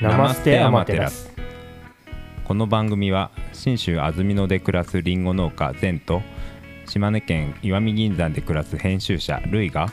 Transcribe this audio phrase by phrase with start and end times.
[0.00, 1.28] ナマステアマテラス。
[2.44, 6.22] この番組は信州安曇野で暮らすりんご農家ゼンと
[6.86, 9.92] 島根県石見銀山で暮らす編集者ルイが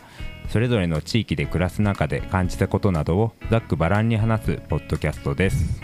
[0.50, 5.82] それぞれの地域で暮らす中で感じたことなどをざっくばらんに話すポッドキャストです。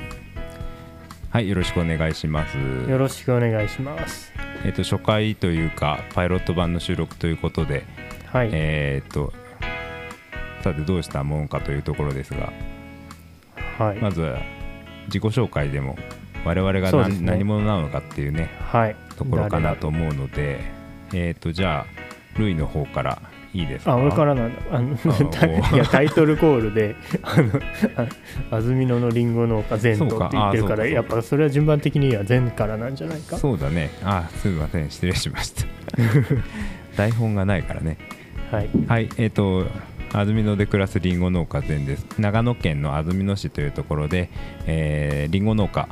[1.31, 2.57] はいよろしくお願いします。
[2.87, 4.31] よろしくお願いします。
[4.63, 7.85] えっ、と初回というかパイロット版の収録ということで
[8.27, 9.33] はい、えっ、と
[10.63, 12.53] さてどうしたもんかというところですが
[13.87, 14.39] はい、まずは
[15.07, 15.97] 自己紹介でも
[16.45, 17.31] 我々が何,、ね。
[17.31, 18.95] 何者なのかっていうねはい。
[19.17, 20.59] ところかなと思うので
[21.13, 23.21] えっ、とじゃあルイの方から
[23.53, 23.93] いいですか？
[23.93, 24.61] あ俺からなんだ。
[24.71, 24.93] あの
[25.75, 27.49] いやタイトルコールで「あの
[28.51, 33.37] あ安曇野のりんご農家全と」って言ってるからやっぱそれは順番的には全からなんじゃないか？
[33.37, 33.89] そうだね。
[34.03, 34.89] あすみません。
[34.89, 35.65] 失礼しました。
[36.95, 37.97] 台本がないからね。
[38.51, 38.69] はい。
[38.87, 39.09] はい。
[39.17, 39.67] えっ、と
[40.13, 42.05] 安曇野で暮らすりんご農家全です。
[42.19, 44.29] 長野県の安曇野市というところで
[44.65, 45.87] えーりんご農家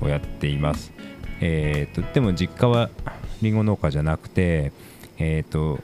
[0.00, 0.92] をやっています。
[1.40, 2.90] えーとでも実家は
[3.42, 4.72] りんご農家じゃなくて
[5.18, 5.80] えっ、と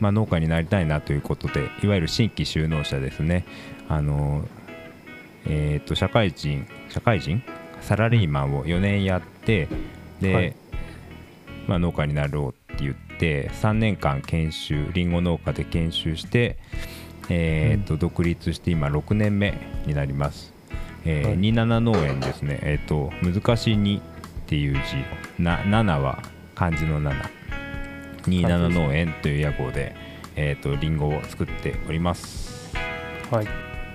[0.00, 3.44] まあ、農家になりたいなということでいわゆる新規就農者ですね。
[3.88, 4.48] あの
[5.46, 7.42] えー、と社会人社会人？
[7.80, 9.68] サラリーマンを4年やって
[10.20, 10.56] で、はい。
[11.68, 16.58] まあ、農家になろうって言って3年間研修りんご農家で研修して、
[17.28, 19.54] えーと独立して今6年目
[19.86, 20.52] になります、
[21.04, 21.38] えーはい。
[21.38, 22.58] 27農園ですね。
[22.62, 24.02] えっ、と難しい2っ
[24.46, 26.22] ていう字な7は
[26.54, 27.14] 漢字の7
[28.22, 29.94] 27農園という屋号で、
[30.36, 32.74] えー、とリンゴを作っております。
[33.30, 33.46] はい。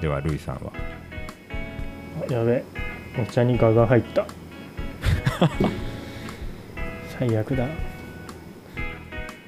[0.01, 0.71] ではルイさんは？
[2.29, 2.63] あやべ。
[3.21, 4.25] お茶にガが入った。
[7.17, 7.67] 最悪だ。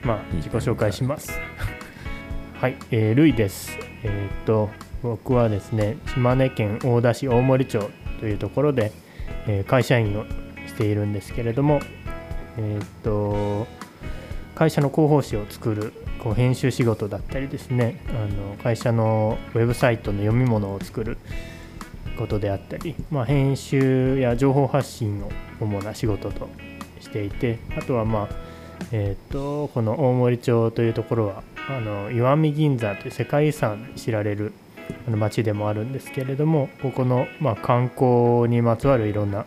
[0.04, 1.40] まあ自己紹介します
[2.62, 3.76] はい、えー、ルイです。
[4.04, 4.70] えーっと
[5.02, 8.92] 僕はですね島根県大田市大森町というところで、
[9.48, 10.26] えー会社員を
[10.68, 11.80] しているんですけれども
[12.60, 13.66] えーっと
[14.54, 21.18] 会社の広報誌を作るこう編集仕事だったりですねあの会社のウェブサイトの読み物を作る
[22.16, 26.48] ことであったり、まあ、編集や情報発信を主な仕事と
[27.00, 28.52] していてあとはまあ
[28.92, 34.54] えー、とこの大森町というところはあの石見銀山という世界遺産で知られる
[35.08, 39.46] あの町でもあるんですけれどもここの、まあ、観光にまつわるいろんな、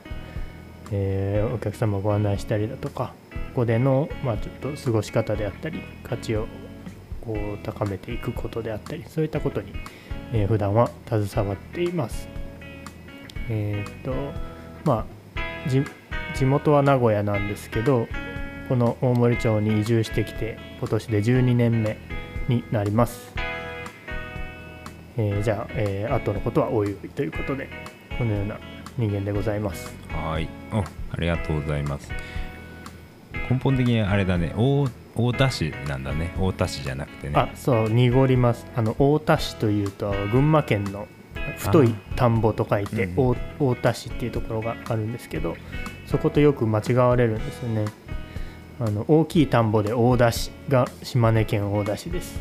[0.91, 6.47] えーお客様をご案内したりだとかここでの、まあ、ちょっと過ごし方であったり価値を
[7.25, 9.73] こう高めていくことであったりそういったことに、
[10.33, 12.29] えー普段は携わっています。
[13.49, 14.13] えーっと
[14.85, 15.07] まあ
[16.35, 18.07] 地元は名古屋なんですけど
[18.69, 21.97] この大森町に移住してきて今年で12年目
[22.49, 23.35] になります、
[25.17, 27.69] えーじゃあ、えー後のことはおいおいということで
[28.19, 28.59] このような
[28.97, 29.93] 人間でございます。
[30.09, 30.49] はい。
[30.73, 30.85] おあ
[31.19, 32.11] りがとうございます。
[33.51, 34.55] 根本的にあれだね。
[34.57, 36.35] 大大田市なんだね。
[36.39, 37.35] 大田市じゃなくてね。
[37.37, 38.67] あそう濁ります。
[38.77, 41.09] あの太田市というと群馬県の
[41.59, 43.15] 太い田んぼと書いてうん。
[43.17, 45.57] 大太田市っていうところがあるんですけど
[46.07, 47.85] そことよく間違われるんですよね
[48.81, 52.41] あの大きい田んぼで大田市が島根県大田市です。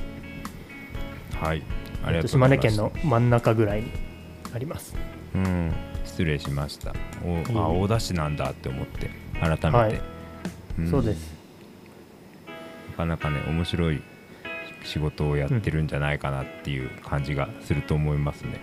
[1.36, 2.28] はいありがとうございます。
[2.32, 3.92] 島根県の真ん中ぐらいに
[4.54, 4.96] あります。
[5.36, 5.72] うん
[6.06, 6.94] 失礼しました。
[7.24, 10.82] おあ大田市なんだって思って改めて、はい。
[10.82, 10.90] ん。
[10.90, 11.34] そうです。
[12.92, 14.02] なかなかね面白い
[14.84, 18.60] 仕事をやってるんじゃないかなっていう感じがすると思いますね、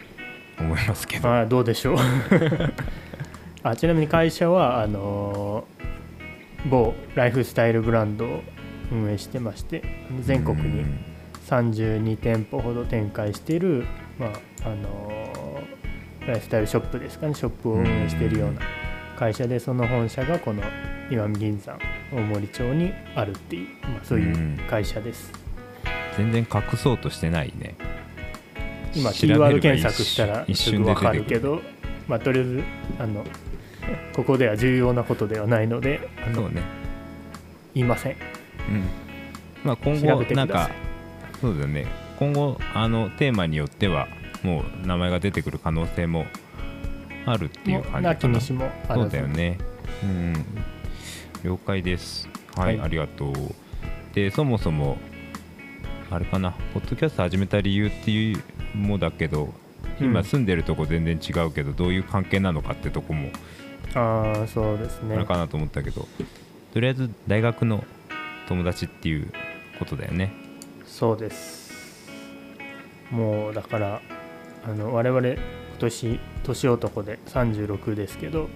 [0.59, 1.33] 思いますけど。
[1.33, 1.99] あどうでしょう。
[3.63, 5.90] あちなみに会社はあのー
[6.69, 8.43] 某ライフスタイルブランドを
[8.93, 9.83] 運営してまして
[10.21, 10.99] 全国にうん。
[11.47, 13.85] 32店舗ほど展開している、
[14.19, 14.31] まあ
[14.67, 15.81] あのー
[16.27, 17.35] ライフスタイルショップですかね。
[17.35, 18.61] ショップを運営しているような
[19.17, 20.63] 会社でその本社がこの
[21.11, 21.79] 石見銀山
[22.13, 25.33] 大森町にあるっていう、まあ、そういう会社です、
[26.17, 27.75] 全然隠そうとしてないね。
[28.95, 31.63] 今キーワード検索したら一すぐ分かるけど
[32.09, 32.65] まあとりあえず
[32.99, 33.25] あの
[34.15, 36.63] ここでは重要なことではないのであのそうね。
[37.75, 38.13] 言いません。
[38.13, 38.85] うん。
[39.65, 40.71] まあ今調後なんか
[41.41, 41.87] そうだよね。
[42.19, 44.09] 今後あのテーマによっては
[44.43, 46.27] もう名前が出てくる可能性も
[47.27, 48.41] あるっていう感じかな。
[48.41, 49.59] そうだよね。
[50.03, 50.35] うん。
[51.45, 52.29] 了解です。
[52.57, 52.87] はい、はい。
[52.87, 53.35] ありがとう。
[54.15, 54.99] でそもそも
[56.11, 56.53] あれかな。
[56.75, 58.43] ポッドキャスト始めた理由っていう
[58.77, 59.53] もだけど
[60.01, 60.25] 今うん。
[60.25, 63.31] 住んでるとこ全然違うけど、どういう関係なのかってとこも
[63.95, 65.17] ああそうですね。
[65.17, 66.07] あれかなと思ったけど、
[66.73, 67.85] とりあえず大学の
[68.49, 69.33] 友達っていう
[69.79, 70.33] ことだよね。
[70.87, 72.09] そうです。
[73.11, 74.01] もうだから
[74.65, 75.39] あの我々今
[75.79, 78.51] 年年男で36ですけど、うん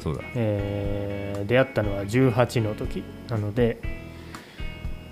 [0.00, 0.22] そうだ。
[0.34, 3.02] えー出会ったのは18の時。
[3.28, 3.78] なので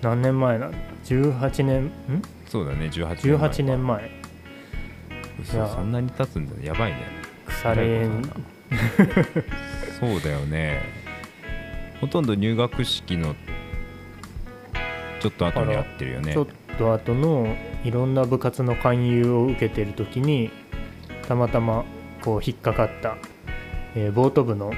[0.01, 1.85] 何年前なんだ18年？
[1.85, 1.91] ん？
[2.47, 4.11] そうだね18年前18年前。
[5.41, 5.67] 嘘いや。
[5.67, 6.99] そんなに経つんだやばいね。
[7.45, 8.21] 腐れ縁
[9.99, 10.81] そうだよね。
[12.01, 13.35] ほとんど入学式の
[15.19, 16.33] ちょっと後に会ってるよね。
[16.33, 16.47] ちょっ
[16.77, 20.51] と後のいろんな部活の勧誘を受けてる時に
[21.27, 21.85] たまたま
[22.21, 23.17] こう引っかかった、
[23.95, 24.73] えーボート部の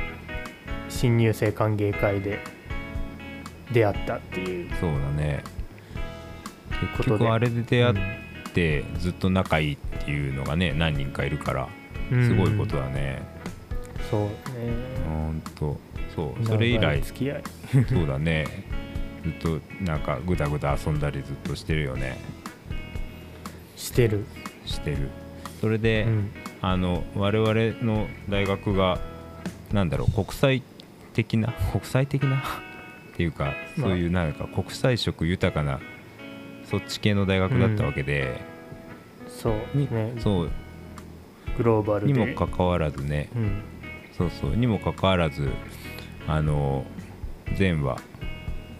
[0.87, 2.39] 新入生歓迎会で
[3.71, 4.69] 出会ったっていう。
[4.79, 5.43] そうだね。
[6.97, 7.09] ことで。
[7.09, 7.95] 結局あれで出会っ
[8.53, 11.67] てずっと仲いいっていうのがね何人かいるから
[12.11, 12.27] うん。
[12.27, 13.38] すごいことだね
[14.09, 14.29] そうね。
[15.07, 15.77] ほんと。
[16.15, 16.45] そう。
[16.45, 17.01] それ以来。
[17.01, 17.43] 付き合い。
[17.87, 18.45] そうだね。
[19.23, 22.17] ずっとなんかぐだぐだ遊んだりずっとしてるよね。
[23.75, 24.25] してる、
[24.65, 25.09] してる。
[25.61, 26.31] それで、うん。
[26.61, 27.53] あの我々
[27.85, 28.99] の大学が
[29.71, 30.63] なんだろう国際
[31.13, 32.37] 的な 国際的な？
[32.37, 32.41] っ
[33.15, 33.89] ていうかまあ。
[33.89, 35.79] そういうなんか国際色豊かな
[36.65, 38.41] そっち系の大学だったわけで、
[39.27, 40.13] そうにね。
[40.19, 40.51] そう。
[41.57, 42.13] グローバルで。
[42.13, 43.29] にもかかわらずね。
[43.35, 43.61] うん
[44.19, 44.55] そうそう。
[44.55, 45.49] にもかかわらず
[46.27, 46.85] あの
[47.57, 47.99] 前は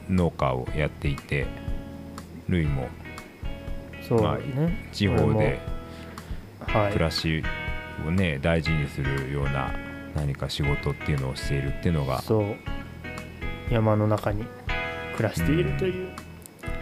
[0.08, 1.48] 農家をやっていて
[2.48, 2.90] ルイも
[4.08, 5.60] そうまあね、地方で
[6.60, 6.94] はい。
[6.94, 7.44] 暮らし
[8.06, 9.72] をね大事にするような
[10.16, 12.56] 何か仕事っていうのをしているっていうのがそう。
[13.72, 14.44] 山の中に
[15.16, 16.10] 暮らしているという、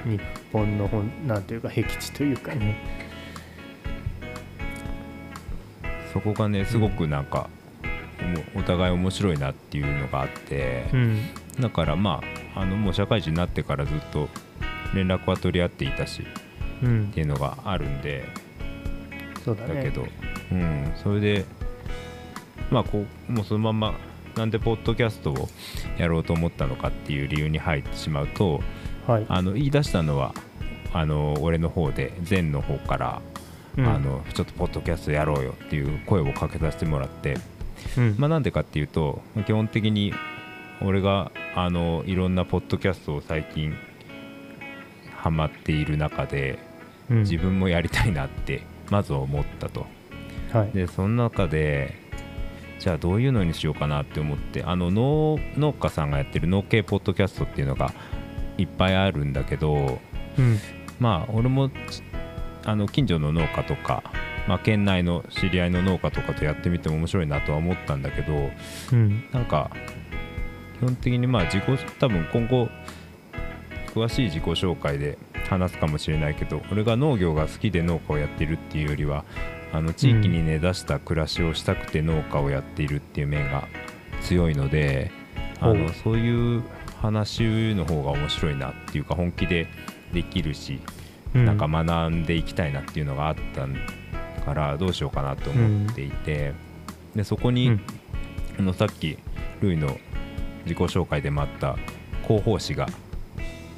[0.05, 0.21] 日
[0.53, 2.77] 本のほんなんていうか僻地というかね。
[6.13, 7.49] そこがねすごくなんか、
[8.55, 11.21] おお互い面白いなっていうのがあってう、ん。
[11.59, 12.21] だからま
[12.55, 14.29] ああのもう社会人になってからずっと
[14.93, 16.23] 連絡は取り合っていたし
[16.83, 17.07] うん。
[17.11, 18.25] っていうのがあるんで
[19.43, 20.05] そうだけど、
[20.51, 21.45] うん、それで
[22.69, 23.93] まあこうもうそのまんま
[24.35, 25.47] なんでポッドキャストを
[25.97, 28.61] やろうと思ったのかっていう理由に入ってしまうと
[29.07, 29.25] はい。
[29.29, 30.33] あの言い出したのは
[30.93, 33.21] あの俺の方で前の方から、
[33.77, 33.87] うん。
[33.87, 37.37] あのちょっとポッドキャストやろうよっていう声をかけさせてもらって、
[37.97, 38.15] うん。
[38.17, 40.13] まあ、なんでかっていうと基本的に
[40.81, 43.73] 俺があのいろんなポッドキャストを最近
[45.15, 46.59] ハマっている中で
[47.09, 47.19] うん。
[47.19, 49.85] 自分もやりたいなってまず思ったと。
[50.51, 50.71] はい。
[50.71, 51.95] でその中で
[52.79, 57.93] じゃあどういうのにしようかなって思ってあの農農家さんがやってる農系ポッドキャストっていうのが
[58.57, 59.99] いっぱいあるんだけど
[60.37, 60.59] うん。
[60.99, 61.73] まあ俺もち
[62.65, 64.03] あの近所の農家とか、
[64.47, 68.49] まあ、県内の知り合いの農家とかとやってみても面白いなとは思ったんだけど
[68.93, 69.25] うん。
[69.31, 69.71] なんか
[70.79, 72.69] 基本的にまあ自己多分今後
[73.93, 75.17] 詳しい自己紹介で
[75.49, 79.25] 話すかもしれないけど俺が農業が好きで農家をやってるっていうよりは
[79.73, 83.67] あの地域に根ざした暮らしをしたくて農家をやっているっていう面が
[84.21, 85.11] 強いので
[85.59, 85.75] あほう。
[85.75, 86.63] のそういう
[87.01, 89.67] 話の方が面白いなっていうか本気で
[90.13, 90.79] できるし、
[91.35, 91.45] うん。
[91.45, 93.67] なんか学んでいきたいなっていうのがあった
[94.47, 96.53] からどうしようかなと思っていて、
[97.15, 97.81] でそこに、うん。
[98.59, 99.17] あのさっき
[99.61, 99.99] ルイの
[100.63, 101.77] 自己紹介でもあった
[102.23, 102.87] 広報誌が、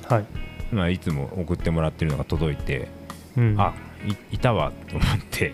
[0.08, 0.26] はい。
[0.72, 2.88] まあ、いつも送ってもらってるのが届いて、
[3.36, 3.56] うん。
[3.58, 3.74] あ
[4.32, 5.54] いいたわと思って。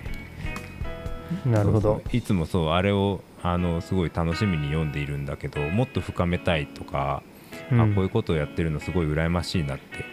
[1.45, 2.01] なるほど。
[2.11, 7.23] いつもそうあれをあのすごい楽しみに読んでいるんだけどもっと深めたいとか、
[7.71, 7.81] うん。
[7.81, 10.05] あこういうことをやってるのすごい羨ましいなって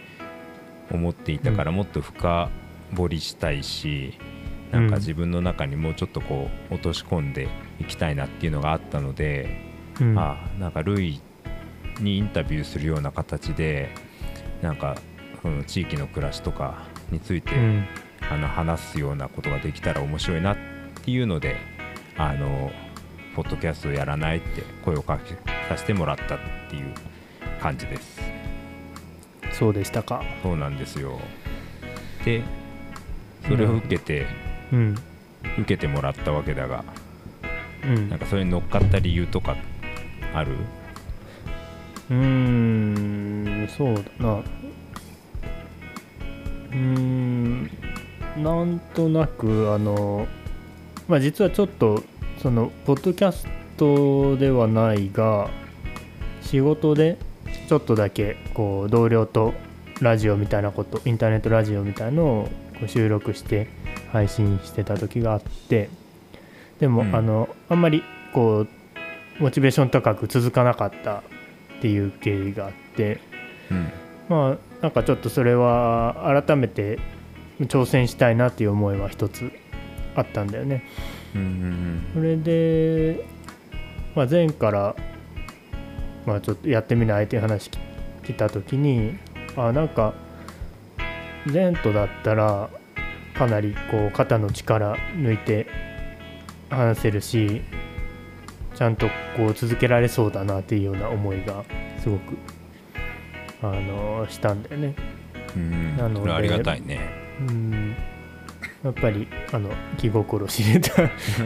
[0.91, 2.49] 思っていたから、もっと深
[2.95, 4.17] 掘りしたいし
[4.73, 4.99] なんかうん。
[4.99, 7.47] 自分の中にもうちょっとこう落とし込んで
[7.79, 9.61] いきたいなっていうのがあったので、
[10.01, 10.17] うん。
[10.17, 11.21] あなんかルイ
[11.99, 13.89] にインタビューするような形で
[14.61, 14.97] なんか
[15.41, 17.85] その地域の暮らしとかについて、うん。
[18.31, 20.57] あの話すようなことができたら面白いなっ
[21.03, 21.57] ていうので
[22.17, 22.71] あの
[23.35, 25.35] ポッドキャストやらないって声をかけ
[25.67, 26.39] させてもらったっ
[26.69, 26.93] ていう
[27.61, 28.21] 感じです。
[29.51, 30.23] そうでしたか。
[30.41, 31.19] そうなんですよ。
[32.23, 32.41] で
[33.45, 36.83] それを受けて、うん受けてもらったわけだが
[37.85, 38.09] うん。
[38.09, 39.55] なんかそれに乗っかった理由とか
[40.33, 40.53] ある？
[42.09, 44.33] うーんそうだな。
[44.35, 47.69] うーん
[48.37, 50.27] なんとなくあの
[51.07, 52.01] まあ実はちょっと
[52.41, 53.45] そのポッドキャス
[53.77, 55.49] トではないが
[56.41, 57.17] 仕事で
[57.67, 59.53] ちょっとだけこう同僚と
[60.01, 62.49] ラジオみたいなことインターネットラジオみたいのを
[62.79, 63.67] こう収録して
[64.13, 65.89] 配信してた時があって
[66.79, 67.15] でも、うん。
[67.15, 68.67] あのあんまりこう
[69.41, 71.21] モチベーション高く続かなかったっ
[71.81, 73.19] ていう経緯があって
[73.71, 73.91] うん。
[74.29, 76.99] まあなんかちょっとそれは改めて
[77.61, 79.51] 挑戦したいなっていう思いは一つ
[80.15, 80.83] あったんだよね。
[81.35, 83.25] うんうんそれで、
[84.15, 84.95] まあ、前から、
[86.27, 87.79] まあ、ちょっとやってみないっていう話き
[88.23, 89.17] 来た時に
[89.57, 90.13] あなんか
[91.51, 92.69] 前途だったら
[93.33, 95.67] かなりこう肩の力抜いて
[96.69, 97.61] 話せるし
[98.75, 101.63] ちゃんとこう続けられそうだなっていうような思いが
[101.99, 102.37] すごく
[103.61, 104.95] あのしたんだよね。
[105.55, 105.97] うん。
[105.97, 106.99] なのでありがたいね。
[107.47, 107.95] うん。
[108.83, 110.91] やっぱりあの気心知れた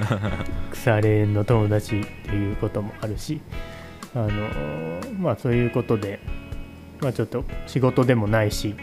[0.72, 3.40] 腐れ縁の友達っていうこともあるし
[4.16, 4.30] あの
[5.20, 6.20] まあそういうことで、
[7.00, 8.76] まあ、ちょっと仕事でもないし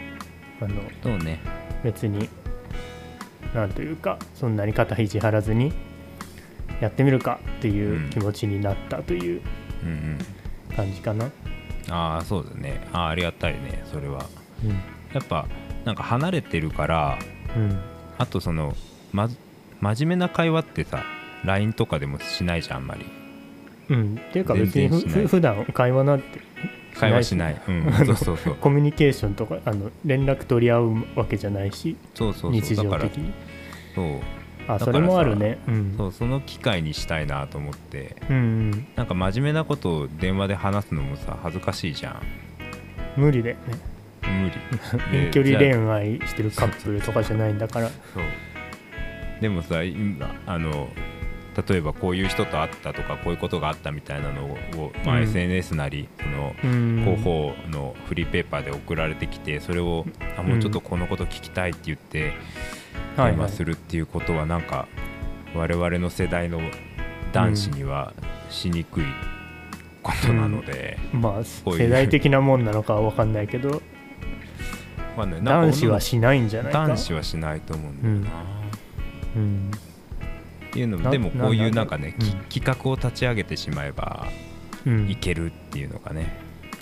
[0.61, 1.39] あのそうね。
[1.83, 2.29] 別に
[3.55, 5.71] なんというかそんなに肩肘張らずに
[6.81, 9.41] やってみるかっていう気持ちになったという
[9.83, 10.17] うんうん。
[10.75, 11.31] 感じかな。
[11.89, 12.85] ああそうだね。
[12.91, 14.25] あーありがたいねそれは。
[14.63, 14.71] うん。
[15.13, 15.47] やっぱ
[15.85, 17.17] なんか離れてるから
[17.55, 17.79] うん。
[18.17, 18.75] あとその
[19.13, 19.29] ま
[19.79, 21.03] 真面目な会話ってさ
[21.45, 23.05] LINE とかでもしないじゃんあんまり。
[23.87, 26.41] うん、っていうか別にふ普段会話なんて
[26.95, 27.61] 会話しない。
[27.67, 27.93] うん。
[28.05, 28.55] そうそうそう。
[28.55, 31.95] コミュニケーションとかあの連絡取り合うわけじゃないし。
[32.15, 32.85] そうそう日そう。
[32.85, 33.33] だから常的に
[33.95, 34.19] そう。
[34.67, 35.59] あそれもあるね。
[35.67, 35.93] うん。
[35.97, 38.15] そうその機会にしたいなと思って。
[38.29, 38.87] うんうん。
[38.95, 42.21] なんか真面目なことを電話で話すのもさ恥ずかしいじゃん。
[43.15, 43.79] 無理だよね。
[44.21, 44.53] 無理。
[45.17, 47.89] 遠距離恋愛してるカップルとかじゃないんだから。
[47.89, 48.23] そう。
[49.41, 50.89] でもさ今あの
[51.69, 55.23] 例えばこういう人と会ったとかこういうことがあったみたいなのを、まあうん。
[55.23, 57.01] SNS なりそのうん。
[57.05, 62.39] 広報のフリーペーパーで送られてきてそれをあもうちょっとこのこと聞きたいって言ってはいはい
[63.15, 64.87] 電話するっていうことはなんか
[65.55, 66.59] 我々の世代の
[67.31, 68.13] 男子には
[68.49, 69.03] しにくい
[70.03, 71.79] ことなので、まあこういう。
[71.79, 73.69] 世代的なもんなのかは分かんないけど
[75.17, 76.85] わかんないなんか男子はしないんじゃないか？
[76.87, 78.43] 男子はしないと思うんだよな、
[79.35, 79.71] うん。
[80.69, 84.27] っていうのなでもこういうなんかね、うき企画を立ち上げてしまえば
[84.85, 85.09] うん。
[85.09, 86.37] いけるっていうのがね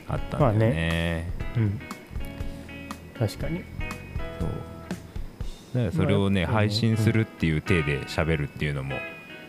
[0.09, 1.79] あったんだよね,、うん。
[3.17, 3.63] 確かに。
[4.39, 4.49] そう
[5.91, 8.95] それをね、まあ配信するっていう体で喋るっていうのも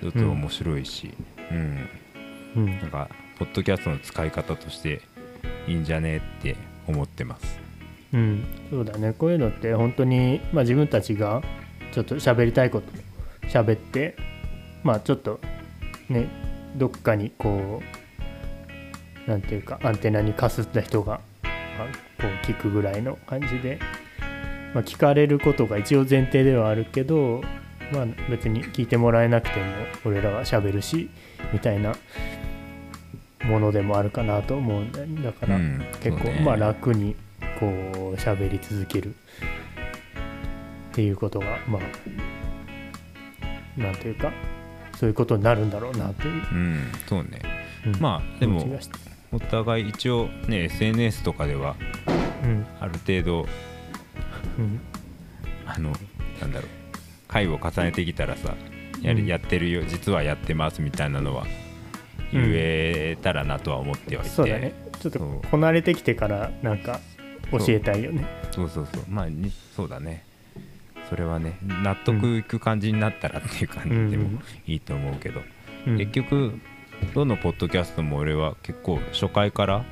[0.00, 1.12] ちょっと面白いし、
[1.50, 1.88] うん。
[2.56, 2.66] うん。
[2.66, 5.02] なんかポッドキャストの使い方として
[5.66, 7.60] いいんじゃねって思ってます。
[8.12, 9.12] うん、そうだね。
[9.12, 11.42] こういうのって本当に、まあ、自分たちが
[11.92, 12.86] ちょっと喋りたいこと
[13.48, 14.16] 喋って
[14.82, 15.40] まあちょっと
[16.08, 16.28] ね
[16.76, 17.82] どっかにこ
[19.26, 23.78] うなんていうかアンテナにかすった人が、まあ、こう聞くぐらいの感じで、
[24.74, 27.42] まあ、聞かれることが一応前提ではあるけど、
[27.92, 29.64] まあ、別に聞いてもらえなくても
[30.04, 31.08] 俺らは喋るし
[31.52, 31.94] みたいな
[33.44, 35.22] ものでもあるかなと思うんだよね。
[35.22, 37.14] だから、うん結構、まあ楽に
[37.60, 39.12] こう喋り続けるっ
[40.92, 41.82] ていうことがまあ
[43.80, 44.32] なんていうか
[44.96, 47.40] そういうことになるんだろうなという、うんそうね。
[47.86, 48.66] うんまあでも
[49.30, 51.76] お互い一応ね SNS とかでは
[52.42, 52.66] うん。
[52.80, 53.48] ある程度うん
[55.66, 55.92] あの
[56.40, 56.68] なんだろう。
[57.28, 58.54] 回を重ねてきたらさ
[59.02, 59.26] やりうん。
[59.26, 59.82] やってるよ。
[59.86, 61.46] 実はやってますみたいなのは
[62.32, 64.74] 言えたらなとは思ってはいて、そうだね。
[65.00, 67.00] ちょっとこなれてきてからなんか
[67.50, 68.24] 教えたいよね。
[68.52, 68.68] そう。
[68.68, 70.24] そうそうまあにそうだね。
[71.08, 75.40] それはね納得いく感じになったらっていう感じでもいいと思うけど、
[75.86, 75.98] うん。
[75.98, 76.58] 結局
[77.14, 79.84] どのポッドキャストも俺は結構初回から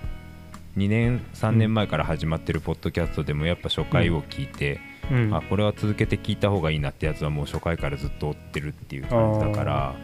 [0.76, 5.34] 2年3年前から始まってるポッドキャストでもやっぱ初回を聞いて、うん。
[5.34, 9.94] あこれは続けて聞いた方がいいなってやつはもう初回からずっと追ってるっていう感じだから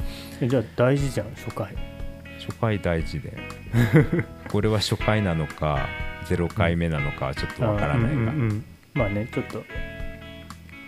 [0.41, 1.75] えじゃあ大事じゃん初回。
[2.39, 3.37] 初回大事で。
[4.51, 5.89] これは初回なのか
[6.27, 8.65] 0回目なのかはちょっとわからないが、あうんうんうん。
[8.95, 9.65] まあねちょっと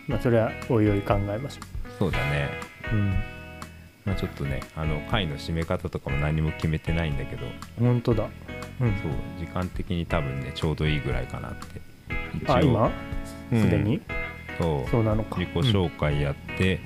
[0.07, 1.61] まあそれはおいおい考えましょ
[1.99, 2.51] そうだね。
[2.93, 3.11] う、うん、
[4.05, 7.47] まあ、ちょっとねあの回の締め方とかも何も決めてないんだけど。
[7.79, 8.29] 本当だ
[8.81, 8.89] うん。
[9.03, 11.81] そう時間的に多分ねちょうどいいぐらいかなって。
[12.43, 12.55] 一応。
[12.55, 12.91] あ今？
[13.53, 13.63] うん。
[13.63, 14.01] すでに、
[14.59, 14.91] そう。
[14.91, 15.39] そうなのか。
[15.39, 16.81] 自己紹介やって、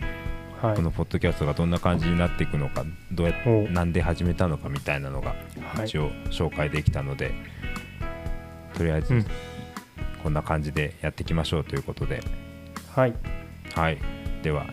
[0.63, 0.69] うん。
[0.69, 0.77] はい。
[0.77, 3.65] このポッドキャストがどんな感じになっていくのかどうやっお。
[3.65, 5.35] うなんで始めたのかみたいなのが
[5.75, 5.87] はい。
[5.87, 7.33] 一応紹介できたので、
[8.75, 9.27] とりあえずうん。
[10.23, 12.23] こんな感じでやっていきましょうということで、
[12.95, 13.15] はい。
[13.75, 13.99] はい。
[14.43, 14.67] では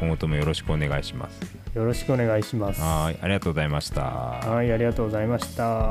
[0.00, 1.40] 今後ともよろしくお願いします。
[1.74, 2.80] よろしくお願いします。
[2.80, 3.18] はい。
[3.22, 4.02] ありがとうございました。
[4.02, 5.90] はいありがとうございました